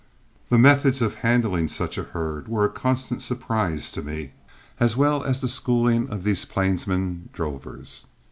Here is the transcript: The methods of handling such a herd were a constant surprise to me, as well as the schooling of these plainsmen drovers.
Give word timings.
The 0.49 0.57
methods 0.57 0.99
of 1.03 1.13
handling 1.21 1.67
such 1.67 1.95
a 1.95 2.05
herd 2.05 2.47
were 2.47 2.65
a 2.65 2.71
constant 2.71 3.21
surprise 3.21 3.91
to 3.91 4.01
me, 4.01 4.31
as 4.79 4.97
well 4.97 5.23
as 5.23 5.41
the 5.41 5.47
schooling 5.47 6.09
of 6.09 6.23
these 6.23 6.43
plainsmen 6.43 7.29
drovers. 7.33 8.05